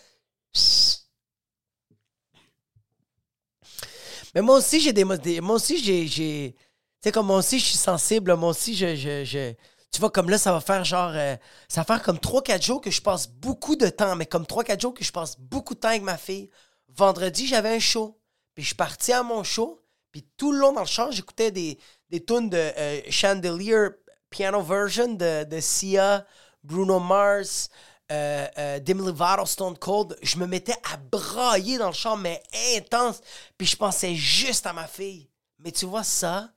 [4.36, 6.56] Mais moi aussi, j'ai des, Moi aussi, j'ai.
[6.56, 6.66] Tu
[7.04, 8.36] sais, comme moi aussi, je suis sensible.
[8.36, 9.54] Moi aussi, je,
[9.92, 11.12] Tu vois, comme là, ça va faire genre.
[11.16, 11.36] euh,
[11.68, 14.82] ça va faire comme 3-4 jours que je passe beaucoup de temps, mais comme 3-4
[14.82, 16.50] jours que je passe beaucoup de temps avec ma fille.
[16.90, 18.20] Vendredi, j'avais un show.
[18.54, 19.82] Puis je suis parti à mon show.
[20.12, 21.78] Puis tout le long dans le char, j'écoutais des,
[22.10, 23.90] des tunes de euh, Chandelier
[24.30, 26.26] Piano Version de, de Sia,
[26.64, 27.70] Bruno Mars,
[28.12, 30.18] euh, euh, Stone Cold.
[30.22, 32.42] Je me mettais à brailler dans le char, mais
[32.76, 33.22] intense.
[33.58, 35.30] Puis je pensais juste à ma fille.
[35.60, 36.52] Mais tu vois, ça,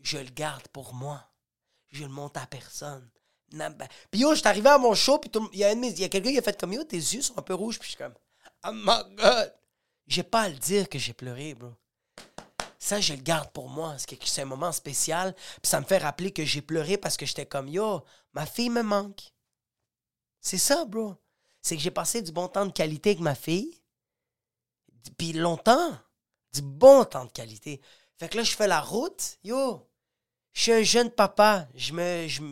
[0.00, 1.22] je le garde pour moi.
[1.88, 3.08] Je le monte à personne.
[4.10, 6.42] Puis yo, j'étais arrivé à mon show, puis il y a, a quelqu'un qui a
[6.42, 8.14] fait comme yo, tes yeux sont un peu rouges, puis je suis comme,
[8.66, 9.54] oh my god.
[10.06, 11.72] J'ai pas à le dire que j'ai pleuré, bro.
[12.78, 13.96] Ça, je le garde pour moi.
[14.24, 15.34] C'est un moment spécial.
[15.34, 18.70] Puis ça me fait rappeler que j'ai pleuré parce que j'étais comme yo, ma fille
[18.70, 19.32] me manque.
[20.46, 21.16] C'est ça, bro.
[21.60, 23.82] C'est que j'ai passé du bon temps de qualité avec ma fille.
[25.18, 25.98] Puis longtemps.
[26.52, 27.80] Du bon temps de qualité.
[28.16, 29.38] Fait que là, je fais la route.
[29.42, 29.90] Yo,
[30.52, 31.66] je suis un jeune papa.
[31.74, 32.44] Je me, je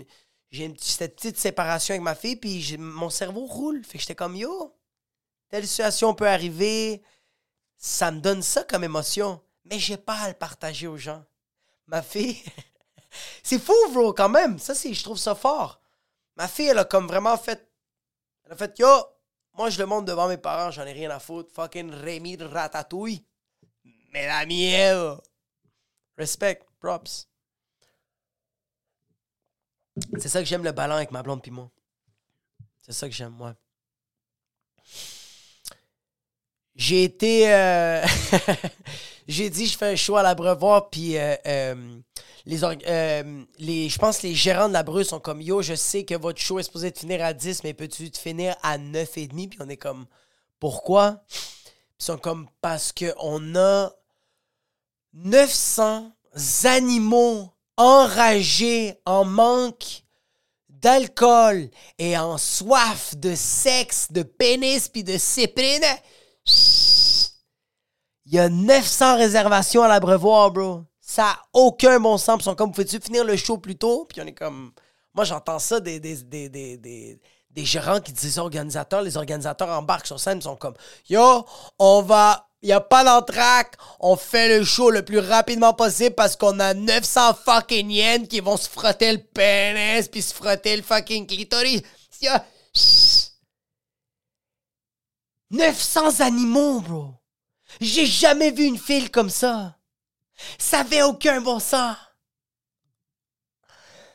[0.50, 3.84] j'ai cette petite séparation avec ma fille, puis mon cerveau roule.
[3.84, 4.76] Fait que j'étais comme, yo,
[5.48, 7.00] telle situation peut arriver.
[7.76, 9.40] Ça me donne ça comme émotion.
[9.66, 11.24] Mais j'ai pas à le partager aux gens.
[11.86, 12.42] Ma fille,
[13.44, 14.58] c'est fou, bro, quand même.
[14.58, 15.80] Ça, c'est, je trouve ça fort.
[16.34, 17.70] Ma fille, elle a comme vraiment fait,
[18.44, 18.88] elle a fait, yo,
[19.54, 21.52] moi, je le montre devant mes parents, j'en ai rien à foutre.
[21.54, 23.24] Fucking Rémi de Ratatouille.
[24.12, 25.16] Mais la mienne,
[26.16, 27.28] respect, props.
[30.18, 31.70] C'est ça que j'aime le ballon avec ma blonde pis moi.
[32.82, 33.54] C'est ça que j'aime, moi.
[36.74, 37.52] J'ai été.
[37.52, 38.04] euh,
[39.28, 41.98] J'ai dit, je fais un show à l'Abreuvoir, puis euh, euh,
[42.46, 46.04] les, euh, les, je pense que les gérants de l'Abreu sont comme Yo, je sais
[46.04, 49.26] que votre show est supposé finir à 10, mais peux-tu te finir à 9 et
[49.26, 49.48] demi?
[49.48, 50.06] Puis on est comme
[50.60, 51.24] Pourquoi?
[52.00, 53.92] Ils sont comme Parce qu'on a
[55.14, 56.12] 900
[56.64, 60.02] animaux enragés en manque
[60.68, 65.84] d'alcool et en soif de sexe, de pénis puis de cyprine.
[68.26, 70.84] Il y a 900 réservations à l'abreuvoir, bro.
[71.06, 72.38] Ça n'a aucun bon sens.
[72.40, 74.06] Ils sont comme, pouvez-tu finir le show plus tôt?
[74.06, 74.72] Puis on est comme...
[75.12, 79.02] Moi, j'entends ça des, des, des, des, des, gérants qui disent organisateurs.
[79.02, 80.74] Les organisateurs embarquent sur scène, ils sont comme,
[81.08, 81.44] yo,
[81.78, 82.48] on va...
[82.62, 83.74] Il n'y a pas d'entraque.
[84.00, 88.40] On fait le show le plus rapidement possible parce qu'on a 900 fucking yens qui
[88.40, 91.82] vont se frotter le pénis puis se frotter le fucking clitoris.
[92.22, 92.42] Il y a-
[95.50, 97.14] 900 animaux, bro.
[97.82, 99.76] J'ai jamais vu une file comme ça.
[100.58, 101.96] Ça avait aucun bon sens.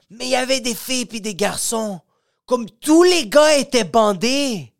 [0.09, 2.01] Mais il y avait des filles puis des garçons.
[2.45, 4.73] Comme tous les gars étaient bandés.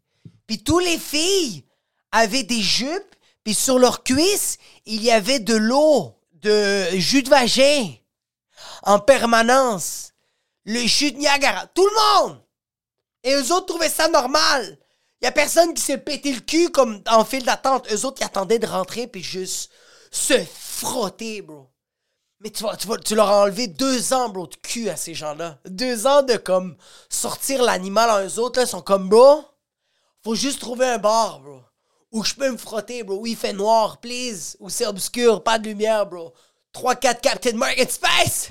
[0.48, 1.66] Puis tous les filles
[2.12, 3.16] avaient des jupes.
[3.44, 7.94] Puis sur leurs cuisses, il y avait de l'eau, de jus de vagin.
[8.84, 10.14] En permanence.
[10.66, 11.68] Le jus de Niagara.
[11.68, 12.42] Tout le monde.
[13.24, 14.78] Et eux autres trouvaient ça normal.
[15.22, 17.92] Il a personne qui s'est pété le cul comme en file d'attente.
[17.92, 19.70] Eux autres, ils attendaient de rentrer puis juste
[20.12, 20.34] se
[20.80, 21.70] frotter, bro.
[22.40, 25.14] Mais tu, vas, tu, tu leur as enlevé deux ans, bro, de cul à ces
[25.14, 25.60] gens-là.
[25.66, 26.78] Deux ans de comme
[27.10, 29.44] sortir l'animal en eux autres, là, ils sont comme, bro,
[30.24, 31.62] faut juste trouver un bar, bro.
[32.12, 33.18] Où je peux me frotter, bro.
[33.18, 34.56] Où il fait noir, please.
[34.60, 36.34] Où c'est obscur, pas de lumière, bro.
[36.74, 38.50] 3-4 Captain Market Space.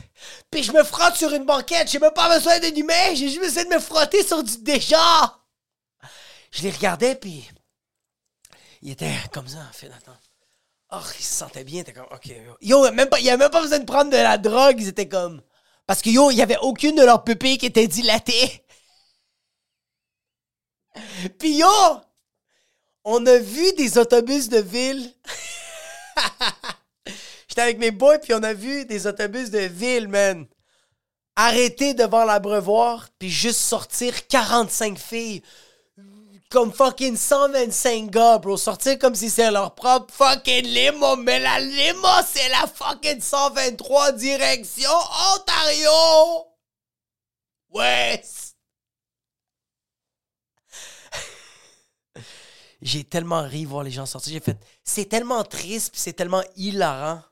[0.51, 1.89] Puis je me frotte sur une banquette.
[1.91, 3.15] J'ai même pas besoin humain.
[3.15, 5.39] J'ai juste besoin de me frotter sur du déjà.
[6.51, 7.49] Je les regardais, puis
[8.83, 10.17] il était comme ça, en fait, attends.
[10.91, 12.27] Oh, ils se sentaient bien, t'es comme, ok.
[12.61, 14.81] Yo, yo même pas, il y avait même pas besoin de prendre de la drogue,
[14.81, 15.43] ils étaient comme.
[15.87, 18.65] Parce que yo, il y avait aucune de leurs pupilles qui était dilatée.
[21.39, 21.69] Puis yo,
[23.05, 25.13] on a vu des autobus de ville.
[27.49, 30.47] J'étais avec mes boys, puis on a vu des autobus de ville, man.
[31.37, 35.43] Arrêter devant l'abreuvoir, puis juste sortir 45 filles
[36.51, 38.57] comme fucking 125 gars, bro.
[38.57, 41.17] Sortir comme si c'est leur propre fucking limo.
[41.17, 44.91] Mais la limo, c'est la fucking 123 direction
[45.35, 46.47] Ontario.
[47.71, 48.23] Ouais.
[52.81, 54.33] J'ai tellement ri voir les gens sortir.
[54.33, 57.23] J'ai fait, c'est tellement triste c'est tellement hilarant.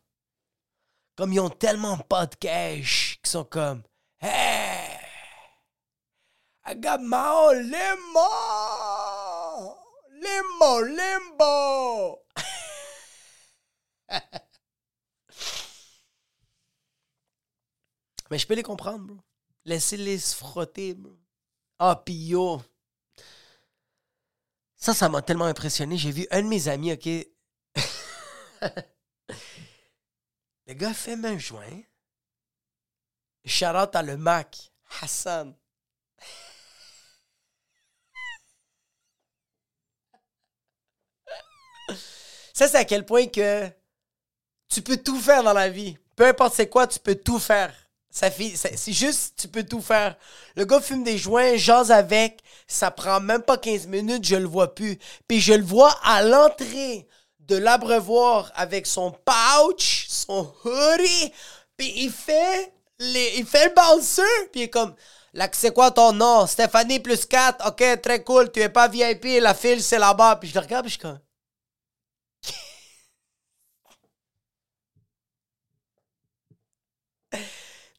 [1.17, 3.83] Comme ils ont tellement pas de cash qu'ils sont comme,
[4.21, 4.99] hey,
[6.67, 8.76] I got my own limo!
[10.11, 12.23] Limo, limbo!
[18.31, 19.19] Mais je peux les comprendre, bro.
[19.65, 21.17] Laissez-les se frotter, bro.
[21.79, 22.63] Ah, pis yo.
[24.77, 25.97] Ça, ça m'a tellement impressionné.
[25.97, 27.07] J'ai vu un de mes amis, OK?
[30.67, 31.83] Le gars fume un joint.
[33.45, 35.55] Shout out à le Mac, Hassan.
[42.57, 43.69] Ça, c'est à quel point que
[44.67, 45.99] tu peux tout faire dans la vie.
[46.17, 47.71] Peu importe c'est quoi, tu peux tout faire.
[48.09, 50.17] Ça c'est juste, tu peux tout faire.
[50.55, 54.47] Le gars fume des joints, jase avec, ça prend même pas 15 minutes, je le
[54.47, 54.99] vois plus.
[55.29, 57.07] Puis je le vois à l'entrée
[57.41, 61.33] de l'abreuvoir avec son pouch, son hoodie,
[61.77, 64.95] puis il fait, il fait le bouncer, puis il est comme,
[65.35, 66.47] là, c'est quoi ton nom?
[66.47, 70.37] Stéphanie plus 4, ok, très cool, tu es pas VIP, la file c'est là-bas.
[70.37, 71.19] Puis je le regarde, puis je suis comme...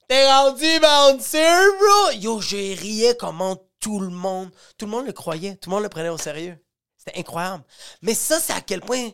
[0.08, 2.12] T'es rendu bouncer, bro!
[2.14, 5.84] Yo, je riais comment tout le monde, tout le monde le croyait, tout le monde
[5.84, 6.58] le prenait au sérieux.
[6.98, 7.66] C'était incroyable.
[8.02, 9.10] Mais ça, c'est à quel point,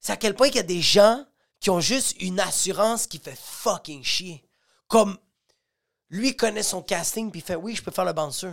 [0.00, 1.24] c'est à quel point qu'il y a des gens
[1.60, 4.44] qui ont juste une assurance qui fait fucking chier.
[4.86, 5.16] Comme,
[6.10, 8.52] lui connaît son casting, puis il fait, oui, je peux faire le bouncer.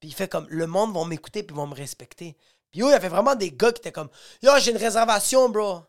[0.00, 2.34] Puis il fait comme, le monde va m'écouter, puis vont me respecter.
[2.70, 4.08] Puis yo, il y avait vraiment des gars qui étaient comme,
[4.42, 5.82] yo, j'ai une réservation, bro.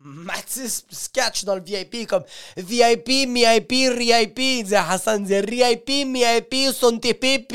[0.00, 2.24] Mathis sketch dans le VIP comme
[2.56, 4.38] VIP, MIP, RIP.
[4.38, 7.46] Il disait Hassan, disait RIP, MIP, son TP,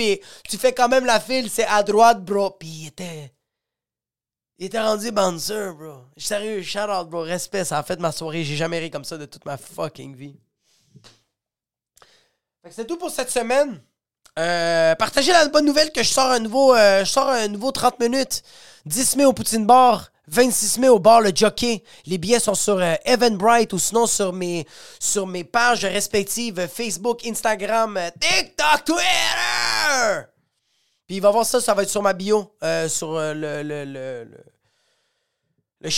[0.48, 2.52] tu fais quand même la file, c'est à droite, bro.
[2.52, 3.32] Puis il était.
[4.58, 6.04] Il était rendu bouncer, bro.
[6.18, 7.22] Sérieux, shout out, bro.
[7.22, 8.44] Respect, ça a fait ma soirée.
[8.44, 10.40] J'ai jamais ri comme ça de toute ma fucking vie.
[12.70, 13.82] C'est tout pour cette semaine.
[14.38, 17.72] Euh, partagez la bonne nouvelle que je sors un nouveau, euh, je sors un nouveau
[17.72, 18.44] 30 minutes.
[18.86, 21.84] 10 mai au Poutine Bar, 26 mai au bar Le Jockey.
[22.06, 24.66] Les billets sont sur euh, Eventbrite ou sinon sur mes,
[25.00, 30.22] sur mes pages respectives euh, Facebook, Instagram, euh, TikTok, Twitter.
[31.08, 32.56] Puis il va voir ça, ça va être sur ma bio,
[32.88, 34.24] sur le, le, le, le,
[35.82, 35.90] le.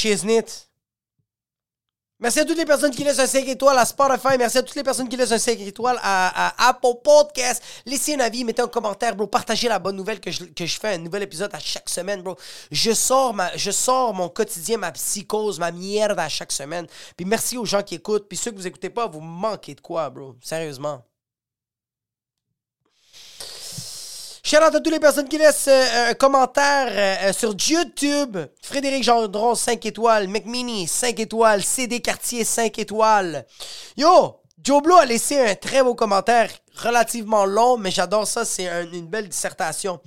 [2.19, 4.39] Merci à toutes les personnes qui laissent un 5 étoiles à Spotify.
[4.39, 7.61] Merci à toutes les personnes qui laissent un 5 étoiles à, Apple Podcast.
[7.85, 9.27] Laissez un avis, mettez un commentaire, bro.
[9.27, 12.23] Partagez la bonne nouvelle que je, que je fais un nouvel épisode à chaque semaine,
[12.23, 12.35] bro.
[12.71, 16.87] Je sors, ma, je sors mon quotidien, ma psychose, ma merde à chaque semaine.
[17.15, 18.27] Puis merci aux gens qui écoutent.
[18.27, 20.35] Puis ceux que vous écoutez pas, vous manquez de quoi, bro.
[20.41, 21.03] Sérieusement.
[24.49, 28.37] Shout out à toutes les personnes qui laissent euh, un commentaire euh, euh, sur YouTube.
[28.61, 30.29] Frédéric Gendron, 5 étoiles.
[30.29, 31.61] McMini, 5 étoiles.
[31.61, 33.45] CD Cartier, 5 étoiles.
[33.97, 38.45] Yo, Joe Blow a laissé un très beau commentaire, relativement long, mais j'adore ça.
[38.45, 39.99] C'est un- une belle dissertation.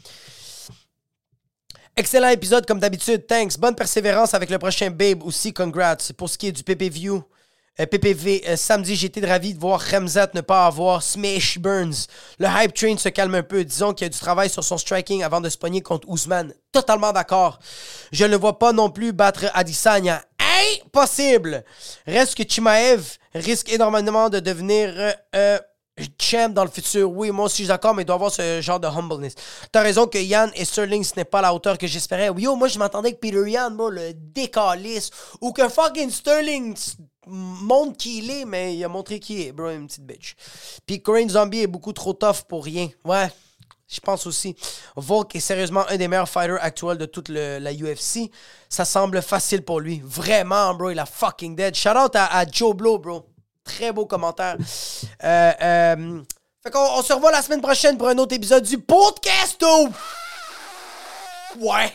[1.94, 3.26] Excellent épisode comme d'habitude.
[3.26, 3.59] Thanks.
[3.59, 5.53] Bonne persévérance avec le prochain Babe aussi.
[5.53, 5.98] Congrats.
[6.16, 7.11] Pour ce qui est du PPV,
[7.78, 12.06] euh, PPV, euh, samedi, été ravi de voir Ramzat ne pas avoir Smash Burns.
[12.38, 13.64] Le hype train se calme un peu.
[13.64, 16.52] Disons qu'il y a du travail sur son striking avant de se pogner contre Ousmane.
[16.72, 17.59] Totalement d'accord.
[18.12, 20.22] Je ne le vois pas non plus battre Adesanya.
[20.85, 21.64] Impossible!
[22.06, 25.59] Reste que Chimaev risque énormément de devenir euh, euh,
[26.20, 27.10] champ dans le futur.
[27.10, 29.34] Oui, moi aussi je suis d'accord, mais il doit avoir ce genre de humbleness.
[29.72, 32.28] T'as raison que Yann et Sterling, ce n'est pas la hauteur que j'espérais.
[32.28, 35.10] Oui, yo, moi je m'attendais que Peter Yann, moi, le décalisse,
[35.40, 36.76] ou que fucking Sterling
[37.26, 40.34] montre qui il est, mais il a montré qui il est, bro, une petite bitch.
[40.86, 42.88] Puis Corinne Zombie est beaucoup trop tough pour rien.
[43.04, 43.28] Ouais.
[43.92, 44.54] Je pense aussi.
[44.94, 48.30] Volk est sérieusement un des meilleurs fighters actuels de toute la UFC.
[48.68, 50.00] Ça semble facile pour lui.
[50.04, 51.74] Vraiment, bro, il a fucking dead.
[51.74, 53.26] Shout out à, à Joe Blow, bro.
[53.76, 54.56] Très beau commentaire.
[55.24, 56.20] Euh, euh,
[56.62, 59.64] fait on se revoit la semaine prochaine pour un autre épisode du podcast.
[61.59, 61.92] Ouais.